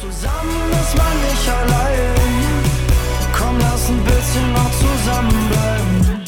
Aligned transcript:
Zusammen 0.00 0.70
ist 0.70 0.96
man 0.96 1.20
nicht 1.22 1.48
allein. 1.48 2.14
Komm, 3.36 3.58
lass 3.58 3.88
ein 3.88 4.04
bisschen 4.04 4.52
noch 4.52 4.70
zusammenbleiben. 4.70 6.24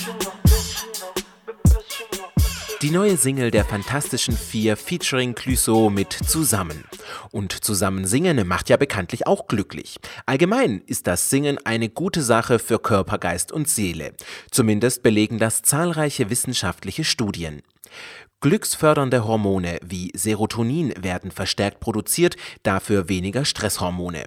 Die 2.82 2.90
neue 2.90 3.16
Single 3.16 3.52
der 3.52 3.64
Fantastischen 3.64 4.36
Vier 4.36 4.76
featuring 4.76 5.36
Clüso 5.36 5.88
mit 5.88 6.12
Zusammen. 6.12 6.82
Und 7.30 7.52
zusammen 7.62 8.06
singen 8.06 8.44
macht 8.48 8.70
ja 8.70 8.76
bekanntlich 8.76 9.28
auch 9.28 9.46
glücklich. 9.46 10.00
Allgemein 10.26 10.82
ist 10.86 11.06
das 11.06 11.30
Singen 11.30 11.58
eine 11.64 11.90
gute 11.90 12.22
Sache 12.22 12.58
für 12.58 12.80
Körper, 12.80 13.18
Geist 13.18 13.52
und 13.52 13.68
Seele. 13.68 14.14
Zumindest 14.50 15.04
belegen 15.04 15.38
das 15.38 15.62
zahlreiche 15.62 16.28
wissenschaftliche 16.28 17.04
Studien. 17.04 17.62
Glücksfördernde 18.42 19.26
Hormone 19.26 19.78
wie 19.84 20.12
Serotonin 20.14 20.94
werden 20.98 21.30
verstärkt 21.30 21.78
produziert, 21.78 22.36
dafür 22.62 23.10
weniger 23.10 23.44
Stresshormone. 23.44 24.24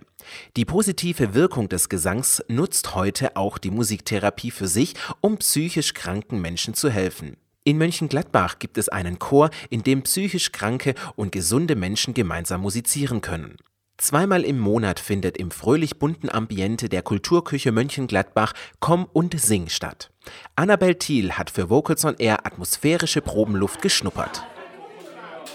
Die 0.56 0.66
positive 0.66 1.34
Wirkung 1.34 1.68
des 1.68 1.90
Gesangs 1.90 2.44
nutzt 2.48 2.94
heute 2.94 3.36
auch 3.36 3.58
die 3.58 3.72
Musiktherapie 3.72 4.52
für 4.52 4.68
sich, 4.68 4.94
um 5.20 5.38
psychisch 5.38 5.96
kranken 5.96 6.40
Menschen 6.40 6.76
zu 6.76 6.92
helfen. 6.92 7.38
In 7.64 7.80
Mönchengladbach 7.80 8.60
gibt 8.60 8.78
es 8.78 8.88
einen 8.88 9.18
Chor, 9.18 9.50
in 9.72 9.82
dem 9.82 10.04
psychisch 10.04 10.52
kranke 10.52 10.94
und 11.16 11.32
gesunde 11.32 11.76
Menschen 11.76 12.14
gemeinsam 12.14 12.62
musizieren 12.62 13.22
können. 13.22 13.58
Zweimal 14.04 14.44
im 14.44 14.60
Monat 14.60 15.00
findet 15.00 15.38
im 15.38 15.50
fröhlich 15.50 15.98
bunten 15.98 16.28
Ambiente 16.30 16.90
der 16.90 17.04
Kulturküche 17.04 17.72
Mönchengladbach 17.72 18.52
Komm 18.82 19.08
und 19.14 19.40
Sing 19.40 19.70
statt. 19.70 20.12
Annabel 20.58 20.96
Thiel 20.96 21.32
hat 21.32 21.50
für 21.50 21.70
Vocals 21.70 22.04
on 22.04 22.16
Air 22.18 22.46
atmosphärische 22.46 23.22
Probenluft 23.22 23.82
geschnuppert. 23.82 24.44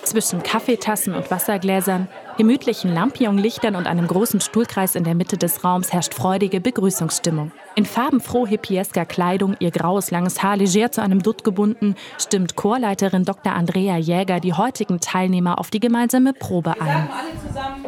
Zwischen 0.03 0.43
Kaffeetassen 0.43 1.13
und 1.13 1.31
Wassergläsern, 1.31 2.09
gemütlichen 2.39 2.95
Lampion-Lichtern 2.95 3.77
und 3.77 3.87
einem 3.87 4.07
großen 4.07 4.41
Stuhlkreis 4.41 4.95
in 4.95 5.05
der 5.05 5.15
Mitte 5.15 5.37
des 5.37 5.63
Raums 5.63 5.93
herrscht 5.93 6.15
freudige 6.15 6.63
Begrüßungsstimmung. 6.63 7.53
In 7.75 7.85
farbenfroh 7.85 8.47
hippiesker 8.47 9.05
Kleidung, 9.05 9.57
ihr 9.61 9.71
graues 9.71 10.11
langes 10.11 10.43
Haar 10.43 10.57
leger 10.57 10.91
zu 10.91 11.03
einem 11.03 11.23
Dutt 11.23 11.45
gebunden, 11.45 11.97
stimmt 12.17 12.57
Chorleiterin 12.57 13.25
Dr. 13.25 13.53
Andrea 13.53 13.99
Jäger 13.99 14.41
die 14.41 14.55
heutigen 14.55 15.01
Teilnehmer 15.01 15.59
auf 15.59 15.69
die 15.69 15.81
gemeinsame 15.81 16.33
Probe 16.33 16.81
ein. 16.81 16.87
Wir 16.87 17.15
alle 17.15 17.47
zusammen, 17.47 17.88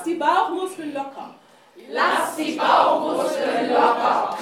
lass 0.00 0.04
die 0.04 0.14
Bauchmuskeln 0.14 0.94
locker. 0.94 1.34
Lass 1.92 2.36
die 2.36 2.52
Bauchmuskeln 2.52 3.70
locker. 3.70 4.36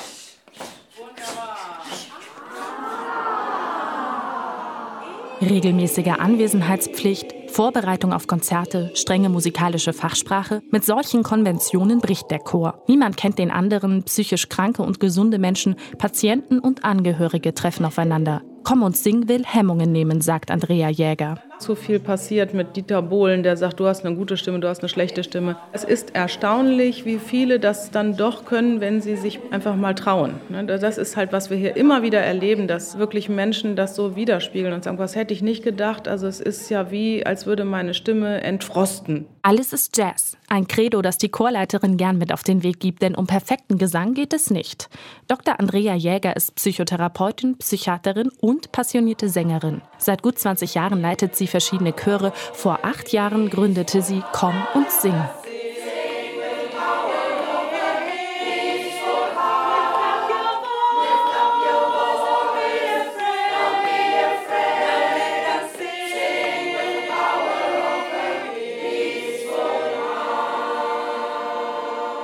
Regelmäßige 5.40 6.18
Anwesenheitspflicht, 6.18 7.32
Vorbereitung 7.50 8.12
auf 8.12 8.26
Konzerte, 8.26 8.90
strenge 8.94 9.28
musikalische 9.28 9.92
Fachsprache. 9.92 10.62
Mit 10.70 10.84
solchen 10.84 11.22
Konventionen 11.22 12.00
bricht 12.00 12.30
der 12.30 12.40
Chor. 12.40 12.82
Niemand 12.88 13.16
kennt 13.16 13.38
den 13.38 13.50
anderen, 13.50 14.02
psychisch 14.04 14.48
kranke 14.48 14.82
und 14.82 14.98
gesunde 15.00 15.38
Menschen, 15.38 15.76
Patienten 15.96 16.58
und 16.58 16.84
Angehörige 16.84 17.54
treffen 17.54 17.84
aufeinander. 17.84 18.42
Komm 18.64 18.82
und 18.82 18.96
sing 18.96 19.28
will 19.28 19.44
Hemmungen 19.44 19.92
nehmen, 19.92 20.20
sagt 20.20 20.50
Andrea 20.50 20.88
Jäger 20.88 21.40
zu 21.58 21.74
viel 21.74 22.00
passiert 22.00 22.54
mit 22.54 22.76
Dieter 22.76 23.02
Bohlen, 23.02 23.42
der 23.42 23.56
sagt, 23.56 23.80
du 23.80 23.86
hast 23.86 24.04
eine 24.04 24.16
gute 24.16 24.36
Stimme, 24.36 24.60
du 24.60 24.68
hast 24.68 24.80
eine 24.80 24.88
schlechte 24.88 25.24
Stimme. 25.24 25.56
Es 25.72 25.84
ist 25.84 26.14
erstaunlich, 26.14 27.04
wie 27.04 27.18
viele 27.18 27.58
das 27.58 27.90
dann 27.90 28.16
doch 28.16 28.44
können, 28.44 28.80
wenn 28.80 29.00
sie 29.00 29.16
sich 29.16 29.40
einfach 29.50 29.76
mal 29.76 29.94
trauen. 29.94 30.34
Ne, 30.48 30.64
das 30.64 30.98
ist 30.98 31.16
halt, 31.16 31.32
was 31.32 31.50
wir 31.50 31.56
hier 31.56 31.76
immer 31.76 32.02
wieder 32.02 32.20
erleben, 32.20 32.68
dass 32.68 32.98
wirklich 32.98 33.28
Menschen 33.28 33.76
das 33.76 33.96
so 33.96 34.16
widerspiegeln 34.16 34.72
und 34.72 34.84
sagen, 34.84 34.98
was 34.98 35.16
hätte 35.16 35.34
ich 35.34 35.42
nicht 35.42 35.64
gedacht. 35.64 36.08
Also 36.08 36.26
es 36.26 36.40
ist 36.40 36.70
ja 36.70 36.90
wie, 36.90 37.26
als 37.26 37.46
würde 37.46 37.64
meine 37.64 37.94
Stimme 37.94 38.40
entfrosten. 38.42 39.26
Alles 39.42 39.72
ist 39.72 39.96
Jazz. 39.96 40.36
Ein 40.48 40.66
Credo, 40.68 41.02
das 41.02 41.18
die 41.18 41.28
Chorleiterin 41.28 41.96
gern 41.96 42.18
mit 42.18 42.32
auf 42.32 42.42
den 42.42 42.62
Weg 42.62 42.80
gibt, 42.80 43.02
denn 43.02 43.14
um 43.14 43.26
perfekten 43.26 43.78
Gesang 43.78 44.14
geht 44.14 44.32
es 44.32 44.50
nicht. 44.50 44.88
Dr. 45.26 45.58
Andrea 45.58 45.94
Jäger 45.94 46.36
ist 46.36 46.54
Psychotherapeutin, 46.54 47.56
Psychiaterin 47.58 48.30
und 48.40 48.72
passionierte 48.72 49.28
Sängerin. 49.28 49.82
Seit 49.98 50.22
gut 50.22 50.38
20 50.38 50.74
Jahren 50.74 51.00
leitet 51.00 51.34
sie 51.36 51.47
verschiedene 51.48 51.92
Chöre. 51.94 52.32
Vor 52.52 52.80
acht 52.82 53.12
Jahren 53.12 53.50
gründete 53.50 54.02
sie 54.02 54.22
Komm 54.32 54.54
und 54.74 54.90
Sing. 54.90 55.14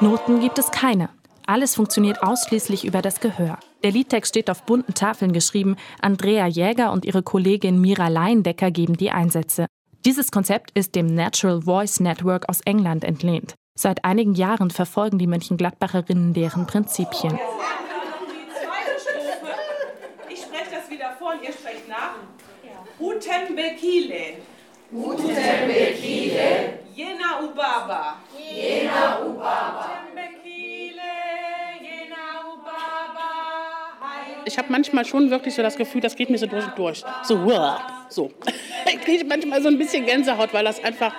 Noten 0.00 0.40
gibt 0.40 0.58
es 0.58 0.70
keine. 0.70 1.08
Alles 1.46 1.74
funktioniert 1.74 2.22
ausschließlich 2.22 2.84
über 2.84 3.02
das 3.02 3.20
Gehör. 3.20 3.58
Der 3.82 3.90
Liedtext 3.92 4.30
steht 4.30 4.48
auf 4.48 4.62
bunten 4.62 4.94
Tafeln 4.94 5.32
geschrieben. 5.32 5.76
Andrea 6.00 6.46
Jäger 6.46 6.90
und 6.90 7.04
ihre 7.04 7.22
Kollegin 7.22 7.80
Mira 7.80 8.08
Leindecker 8.08 8.70
geben 8.70 8.96
die 8.96 9.10
Einsätze. 9.10 9.66
Dieses 10.06 10.30
Konzept 10.30 10.70
ist 10.74 10.94
dem 10.94 11.06
Natural 11.06 11.62
Voice 11.62 12.00
Network 12.00 12.48
aus 12.48 12.60
England 12.64 13.04
entlehnt. 13.04 13.54
Seit 13.76 14.04
einigen 14.04 14.34
Jahren 14.34 14.70
verfolgen 14.70 15.18
die 15.18 15.26
Mönchengladbacherinnen 15.26 16.32
deren 16.32 16.66
Prinzipien. 16.66 17.38
Ich 20.30 20.40
spreche 20.40 20.70
das 20.70 20.90
wieder 20.90 21.12
vor 21.18 21.32
und 21.32 21.42
ihr 21.42 21.52
sprecht 21.52 21.88
nach. 21.88 22.14
Utenbekile. 22.98 24.38
Utenbekile. 24.92 26.78
Jena 26.94 27.40
Ubaba. 27.42 28.18
Ich 34.54 34.58
habe 34.58 34.70
manchmal 34.70 35.04
schon 35.04 35.30
wirklich 35.30 35.52
so 35.52 35.62
das 35.62 35.76
Gefühl, 35.76 36.00
das 36.00 36.14
geht 36.14 36.30
mir 36.30 36.38
so 36.38 36.46
durch 36.46 36.64
und 36.64 36.78
durch. 36.78 37.02
So, 37.24 37.38
so. 38.08 38.30
Ich 38.86 39.00
kriege 39.00 39.24
manchmal 39.24 39.60
so 39.60 39.68
ein 39.68 39.76
bisschen 39.76 40.06
Gänsehaut, 40.06 40.54
weil 40.54 40.64
das 40.64 40.82
einfach, 40.82 41.12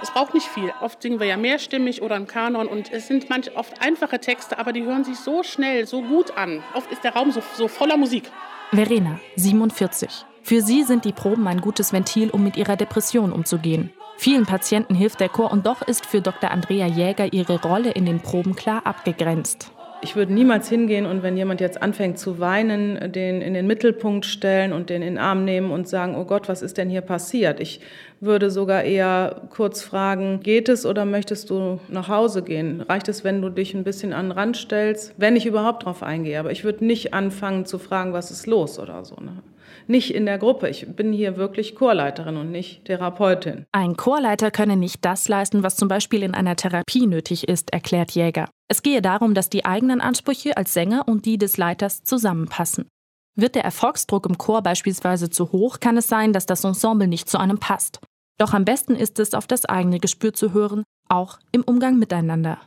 es 0.00 0.12
braucht 0.12 0.32
nicht 0.32 0.46
viel. 0.46 0.72
Oft 0.80 1.02
singen 1.02 1.18
wir 1.18 1.26
ja 1.26 1.36
mehrstimmig 1.36 2.02
oder 2.02 2.14
im 2.14 2.28
Kanon 2.28 2.68
und 2.68 2.92
es 2.92 3.08
sind 3.08 3.28
manch, 3.28 3.56
oft 3.56 3.82
einfache 3.82 4.20
Texte, 4.20 4.58
aber 4.58 4.72
die 4.72 4.84
hören 4.84 5.02
sich 5.02 5.18
so 5.18 5.42
schnell, 5.42 5.88
so 5.88 6.02
gut 6.02 6.36
an. 6.36 6.62
Oft 6.74 6.92
ist 6.92 7.02
der 7.02 7.14
Raum 7.14 7.32
so, 7.32 7.42
so 7.56 7.66
voller 7.66 7.96
Musik. 7.96 8.30
Verena, 8.70 9.18
47. 9.34 10.24
Für 10.42 10.62
sie 10.62 10.84
sind 10.84 11.04
die 11.04 11.12
Proben 11.12 11.48
ein 11.48 11.60
gutes 11.60 11.92
Ventil, 11.92 12.30
um 12.30 12.44
mit 12.44 12.56
ihrer 12.56 12.76
Depression 12.76 13.32
umzugehen. 13.32 13.90
Vielen 14.16 14.46
Patienten 14.46 14.94
hilft 14.94 15.18
der 15.18 15.28
Chor 15.28 15.50
und 15.50 15.66
doch 15.66 15.82
ist 15.82 16.06
für 16.06 16.20
Dr. 16.20 16.52
Andrea 16.52 16.86
Jäger 16.86 17.32
ihre 17.32 17.60
Rolle 17.60 17.90
in 17.90 18.06
den 18.06 18.20
Proben 18.20 18.54
klar 18.54 18.86
abgegrenzt. 18.86 19.72
Ich 20.00 20.14
würde 20.14 20.32
niemals 20.32 20.68
hingehen 20.68 21.06
und 21.06 21.24
wenn 21.24 21.36
jemand 21.36 21.60
jetzt 21.60 21.82
anfängt 21.82 22.20
zu 22.20 22.38
weinen, 22.38 23.10
den 23.10 23.42
in 23.42 23.54
den 23.54 23.66
Mittelpunkt 23.66 24.26
stellen 24.26 24.72
und 24.72 24.90
den 24.90 25.02
in 25.02 25.14
den 25.14 25.18
Arm 25.18 25.44
nehmen 25.44 25.72
und 25.72 25.88
sagen, 25.88 26.14
oh 26.14 26.24
Gott, 26.24 26.48
was 26.48 26.62
ist 26.62 26.78
denn 26.78 26.88
hier 26.88 27.00
passiert? 27.00 27.58
Ich 27.58 27.80
würde 28.20 28.50
sogar 28.50 28.84
eher 28.84 29.42
kurz 29.50 29.82
fragen, 29.82 30.38
geht 30.40 30.68
es 30.68 30.86
oder 30.86 31.04
möchtest 31.04 31.50
du 31.50 31.80
nach 31.88 32.08
Hause 32.08 32.42
gehen? 32.42 32.80
Reicht 32.80 33.08
es, 33.08 33.24
wenn 33.24 33.42
du 33.42 33.48
dich 33.48 33.74
ein 33.74 33.82
bisschen 33.82 34.12
an 34.12 34.26
den 34.26 34.32
Rand 34.32 34.56
stellst? 34.56 35.14
Wenn 35.16 35.34
ich 35.34 35.46
überhaupt 35.46 35.84
drauf 35.84 36.04
eingehe. 36.04 36.38
Aber 36.38 36.52
ich 36.52 36.62
würde 36.62 36.84
nicht 36.84 37.12
anfangen 37.12 37.66
zu 37.66 37.78
fragen, 37.78 38.12
was 38.12 38.30
ist 38.30 38.46
los 38.46 38.78
oder 38.78 39.04
so. 39.04 39.16
Ne? 39.16 39.42
Nicht 39.86 40.14
in 40.14 40.26
der 40.26 40.38
Gruppe. 40.38 40.68
Ich 40.68 40.86
bin 40.86 41.12
hier 41.12 41.36
wirklich 41.36 41.74
Chorleiterin 41.74 42.36
und 42.36 42.50
nicht 42.50 42.84
Therapeutin. 42.84 43.66
Ein 43.72 43.96
Chorleiter 43.96 44.50
könne 44.50 44.76
nicht 44.76 45.04
das 45.04 45.28
leisten, 45.28 45.62
was 45.62 45.76
zum 45.76 45.88
Beispiel 45.88 46.22
in 46.22 46.34
einer 46.34 46.56
Therapie 46.56 47.06
nötig 47.06 47.48
ist, 47.48 47.72
erklärt 47.72 48.12
Jäger. 48.12 48.48
Es 48.68 48.82
gehe 48.82 49.02
darum, 49.02 49.34
dass 49.34 49.48
die 49.48 49.64
eigenen 49.64 50.00
Ansprüche 50.00 50.56
als 50.56 50.74
Sänger 50.74 51.08
und 51.08 51.24
die 51.24 51.38
des 51.38 51.56
Leiters 51.56 52.04
zusammenpassen. 52.04 52.86
Wird 53.34 53.54
der 53.54 53.64
Erfolgsdruck 53.64 54.26
im 54.26 54.36
Chor 54.36 54.62
beispielsweise 54.62 55.30
zu 55.30 55.52
hoch, 55.52 55.80
kann 55.80 55.96
es 55.96 56.08
sein, 56.08 56.32
dass 56.32 56.44
das 56.44 56.64
Ensemble 56.64 57.06
nicht 57.06 57.28
zu 57.28 57.38
einem 57.38 57.58
passt. 57.58 58.00
Doch 58.36 58.52
am 58.52 58.64
besten 58.64 58.94
ist 58.94 59.18
es, 59.18 59.34
auf 59.34 59.46
das 59.46 59.64
eigene 59.64 60.00
Gespür 60.00 60.32
zu 60.32 60.52
hören, 60.52 60.84
auch 61.08 61.38
im 61.52 61.62
Umgang 61.62 61.98
miteinander. 61.98 62.58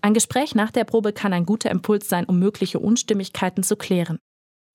Ein 0.00 0.14
Gespräch 0.14 0.54
nach 0.54 0.70
der 0.70 0.84
Probe 0.84 1.12
kann 1.12 1.32
ein 1.32 1.46
guter 1.46 1.70
Impuls 1.70 2.08
sein, 2.08 2.24
um 2.24 2.38
mögliche 2.38 2.78
Unstimmigkeiten 2.78 3.62
zu 3.62 3.76
klären. 3.76 4.18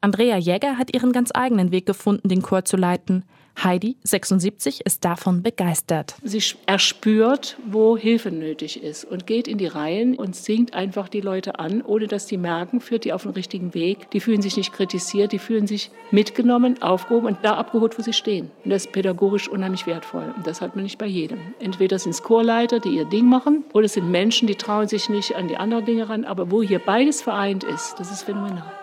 Andrea 0.03 0.35
Jäger 0.35 0.77
hat 0.77 0.93
ihren 0.93 1.13
ganz 1.13 1.31
eigenen 1.33 1.71
Weg 1.71 1.85
gefunden, 1.85 2.27
den 2.27 2.41
Chor 2.41 2.65
zu 2.65 2.75
leiten. 2.75 3.23
Heidi, 3.63 3.95
76, 4.03 4.85
ist 4.85 5.05
davon 5.05 5.43
begeistert. 5.43 6.15
Sie 6.23 6.43
erspürt, 6.65 7.55
wo 7.65 7.95
Hilfe 7.95 8.29
nötig 8.29 8.83
ist 8.83 9.05
und 9.05 9.25
geht 9.27 9.47
in 9.47 9.57
die 9.57 9.67
Reihen 9.67 10.15
und 10.15 10.35
singt 10.35 10.73
einfach 10.73 11.07
die 11.07 11.21
Leute 11.21 11.57
an, 11.57 11.81
ohne 11.81 12.07
dass 12.07 12.25
die 12.25 12.35
merken, 12.35 12.81
führt 12.81 13.05
die 13.05 13.13
auf 13.13 13.23
den 13.23 13.31
richtigen 13.31 13.73
Weg. 13.73 14.11
Die 14.11 14.19
fühlen 14.19 14.41
sich 14.41 14.57
nicht 14.57 14.73
kritisiert, 14.73 15.31
die 15.31 15.39
fühlen 15.39 15.67
sich 15.67 15.89
mitgenommen, 16.11 16.81
aufgehoben 16.81 17.27
und 17.27 17.37
da 17.41 17.53
abgeholt, 17.53 17.97
wo 17.97 18.01
sie 18.01 18.11
stehen. 18.11 18.51
Und 18.65 18.71
das 18.71 18.87
ist 18.87 18.91
pädagogisch 18.91 19.47
unheimlich 19.47 19.87
wertvoll. 19.87 20.33
Und 20.35 20.45
das 20.45 20.59
hat 20.59 20.75
man 20.75 20.83
nicht 20.83 20.97
bei 20.97 21.07
jedem. 21.07 21.39
Entweder 21.61 21.97
sind 21.97 22.11
es 22.11 22.23
Chorleiter, 22.23 22.81
die 22.81 22.89
ihr 22.89 23.05
Ding 23.05 23.29
machen, 23.29 23.63
oder 23.71 23.85
es 23.85 23.93
sind 23.93 24.11
Menschen, 24.11 24.49
die 24.49 24.55
trauen 24.55 24.89
sich 24.89 25.07
nicht 25.07 25.37
an 25.37 25.47
die 25.47 25.55
anderen 25.55 25.85
Dinge 25.85 26.09
ran. 26.09 26.25
Aber 26.25 26.51
wo 26.51 26.61
hier 26.61 26.79
beides 26.79 27.21
vereint 27.21 27.63
ist, 27.63 27.95
das 27.99 28.11
ist 28.11 28.23
phänomenal. 28.23 28.82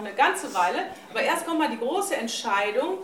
Noch 0.00 0.06
eine 0.06 0.16
ganze 0.16 0.52
Weile. 0.54 0.78
Aber 1.10 1.22
erst 1.22 1.46
kommt 1.46 1.58
mal 1.58 1.70
die 1.70 1.78
große 1.78 2.16
Entscheidung. 2.16 2.98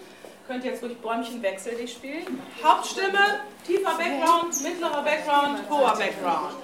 Könnt 0.49 0.65
jetzt 0.65 0.83
durch 0.83 0.97
Bäumchen 0.99 1.43
wechseln 1.43 1.89
spielen. 1.89 2.41
Hauptstimme, 2.63 3.19
tiefer 3.67 3.97
Background, 3.97 4.63
mittlerer 4.63 5.03
Background, 5.03 5.59
hoher 5.69 5.97
Background. 5.97 6.55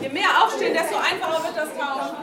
Je 0.00 0.08
mehr 0.08 0.28
aufstehen, 0.42 0.74
desto 0.74 0.96
einfacher 0.96 1.44
wird 1.44 1.56
das 1.56 1.68
Tauschen. 1.68 2.16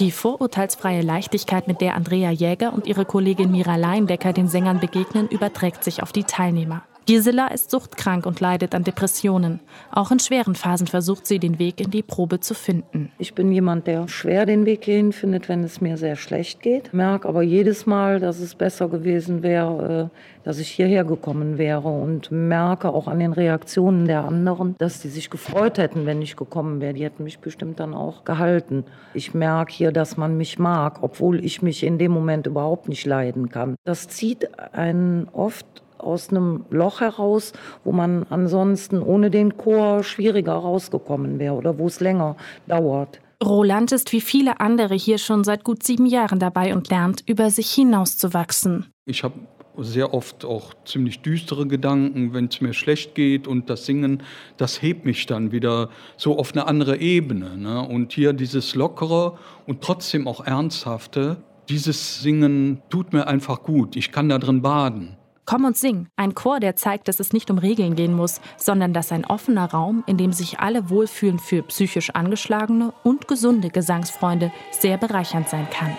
Die 0.00 0.10
vorurteilsfreie 0.10 1.02
Leichtigkeit, 1.02 1.66
mit 1.66 1.80
der 1.80 1.94
Andrea 1.94 2.30
Jäger 2.30 2.72
und 2.72 2.86
ihre 2.86 3.04
Kollegin 3.04 3.50
Mira 3.50 3.76
Leindecker 3.76 4.32
den 4.32 4.48
Sängern 4.48 4.80
begegnen, 4.80 5.28
überträgt 5.28 5.84
sich 5.84 6.02
auf 6.02 6.12
die 6.12 6.24
Teilnehmer. 6.24 6.82
Gisela 7.08 7.46
ist 7.46 7.70
suchtkrank 7.70 8.26
und 8.26 8.38
leidet 8.40 8.74
an 8.74 8.84
Depressionen. 8.84 9.60
Auch 9.90 10.10
in 10.10 10.18
schweren 10.18 10.54
Phasen 10.54 10.86
versucht 10.86 11.26
sie, 11.26 11.38
den 11.38 11.58
Weg 11.58 11.80
in 11.80 11.90
die 11.90 12.02
Probe 12.02 12.40
zu 12.40 12.52
finden. 12.52 13.10
Ich 13.16 13.34
bin 13.34 13.50
jemand, 13.50 13.86
der 13.86 14.08
schwer 14.08 14.44
den 14.44 14.66
Weg 14.66 14.84
hierhin 14.84 15.14
findet, 15.14 15.48
wenn 15.48 15.64
es 15.64 15.80
mir 15.80 15.96
sehr 15.96 16.16
schlecht 16.16 16.60
geht. 16.60 16.92
Merke 16.92 17.26
aber 17.26 17.42
jedes 17.42 17.86
Mal, 17.86 18.20
dass 18.20 18.40
es 18.40 18.54
besser 18.54 18.90
gewesen 18.90 19.42
wäre, 19.42 20.10
äh, 20.12 20.44
dass 20.44 20.58
ich 20.58 20.68
hierher 20.68 21.04
gekommen 21.04 21.56
wäre 21.56 21.88
und 21.88 22.30
merke 22.30 22.90
auch 22.90 23.08
an 23.08 23.20
den 23.20 23.32
Reaktionen 23.32 24.04
der 24.04 24.24
anderen, 24.24 24.74
dass 24.76 25.00
die 25.00 25.08
sich 25.08 25.30
gefreut 25.30 25.78
hätten, 25.78 26.04
wenn 26.04 26.20
ich 26.20 26.36
gekommen 26.36 26.82
wäre. 26.82 26.92
Die 26.92 27.04
hätten 27.04 27.24
mich 27.24 27.38
bestimmt 27.38 27.80
dann 27.80 27.94
auch 27.94 28.24
gehalten. 28.24 28.84
Ich 29.14 29.32
merke 29.32 29.72
hier, 29.72 29.92
dass 29.92 30.18
man 30.18 30.36
mich 30.36 30.58
mag, 30.58 30.98
obwohl 31.00 31.42
ich 31.42 31.62
mich 31.62 31.84
in 31.84 31.96
dem 31.96 32.12
Moment 32.12 32.46
überhaupt 32.46 32.86
nicht 32.86 33.06
leiden 33.06 33.48
kann. 33.48 33.76
Das 33.84 34.08
zieht 34.08 34.58
einen 34.74 35.26
oft 35.32 35.64
aus 35.98 36.30
einem 36.30 36.64
Loch 36.70 37.00
heraus, 37.00 37.52
wo 37.84 37.92
man 37.92 38.26
ansonsten 38.30 39.02
ohne 39.02 39.30
den 39.30 39.56
Chor 39.56 40.02
schwieriger 40.02 40.54
rausgekommen 40.54 41.38
wäre 41.38 41.54
oder 41.54 41.78
wo 41.78 41.86
es 41.86 42.00
länger 42.00 42.36
dauert. 42.66 43.20
Roland 43.44 43.92
ist 43.92 44.12
wie 44.12 44.20
viele 44.20 44.60
andere 44.60 44.94
hier 44.94 45.18
schon 45.18 45.44
seit 45.44 45.62
gut 45.62 45.82
sieben 45.84 46.06
Jahren 46.06 46.40
dabei 46.40 46.74
und 46.74 46.90
lernt, 46.90 47.22
über 47.26 47.50
sich 47.50 47.70
hinauszuwachsen. 47.70 48.86
Ich 49.04 49.22
habe 49.22 49.34
sehr 49.76 50.12
oft 50.12 50.44
auch 50.44 50.74
ziemlich 50.84 51.20
düstere 51.20 51.66
Gedanken, 51.66 52.34
wenn 52.34 52.46
es 52.46 52.60
mir 52.60 52.74
schlecht 52.74 53.14
geht 53.14 53.46
und 53.46 53.70
das 53.70 53.86
Singen, 53.86 54.22
das 54.56 54.82
hebt 54.82 55.04
mich 55.04 55.26
dann 55.26 55.52
wieder 55.52 55.90
so 56.16 56.38
auf 56.38 56.52
eine 56.52 56.66
andere 56.66 56.98
Ebene. 56.98 57.56
Ne? 57.56 57.80
Und 57.80 58.12
hier 58.12 58.32
dieses 58.32 58.74
Lockere 58.74 59.38
und 59.66 59.82
trotzdem 59.82 60.26
auch 60.26 60.44
Ernsthafte, 60.44 61.36
dieses 61.68 62.20
Singen 62.22 62.82
tut 62.88 63.12
mir 63.12 63.26
einfach 63.26 63.62
gut. 63.62 63.94
Ich 63.94 64.10
kann 64.10 64.28
da 64.28 64.38
drin 64.38 64.62
baden. 64.62 65.17
Komm 65.48 65.64
und 65.64 65.78
sing. 65.78 66.08
Ein 66.14 66.34
Chor, 66.34 66.60
der 66.60 66.76
zeigt, 66.76 67.08
dass 67.08 67.20
es 67.20 67.32
nicht 67.32 67.50
um 67.50 67.56
Regeln 67.56 67.96
gehen 67.96 68.12
muss, 68.12 68.42
sondern 68.58 68.92
dass 68.92 69.12
ein 69.12 69.24
offener 69.24 69.70
Raum, 69.70 70.04
in 70.06 70.18
dem 70.18 70.30
sich 70.30 70.60
alle 70.60 70.90
wohlfühlen 70.90 71.38
für 71.38 71.62
psychisch 71.62 72.10
angeschlagene 72.10 72.92
und 73.02 73.28
gesunde 73.28 73.70
Gesangsfreunde, 73.70 74.52
sehr 74.72 74.98
bereichernd 74.98 75.48
sein 75.48 75.66
kann. 75.70 75.96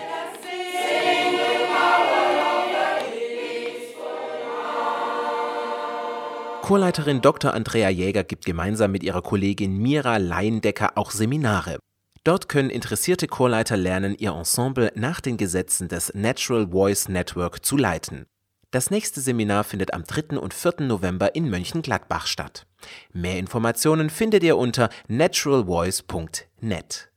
Chorleiterin 6.62 7.20
Dr. 7.20 7.52
Andrea 7.52 7.88
Jäger 7.88 8.22
gibt 8.22 8.44
gemeinsam 8.44 8.92
mit 8.92 9.02
ihrer 9.02 9.20
Kollegin 9.20 9.76
Mira 9.76 10.18
Leindecker 10.18 10.92
auch 10.94 11.10
Seminare. 11.10 11.80
Dort 12.22 12.48
können 12.48 12.70
interessierte 12.70 13.26
Chorleiter 13.26 13.76
lernen, 13.76 14.14
ihr 14.16 14.30
Ensemble 14.30 14.92
nach 14.94 15.20
den 15.20 15.36
Gesetzen 15.36 15.88
des 15.88 16.14
Natural 16.14 16.68
Voice 16.70 17.08
Network 17.08 17.64
zu 17.64 17.76
leiten. 17.76 18.26
Das 18.72 18.90
nächste 18.90 19.20
Seminar 19.20 19.64
findet 19.64 19.92
am 19.94 20.04
3. 20.04 20.38
und 20.38 20.54
4. 20.54 20.82
November 20.82 21.34
in 21.34 21.50
Mönchengladbach 21.50 22.28
statt. 22.28 22.66
Mehr 23.12 23.36
Informationen 23.36 24.10
findet 24.10 24.44
ihr 24.44 24.56
unter 24.56 24.90
naturalvoice.net. 25.08 27.09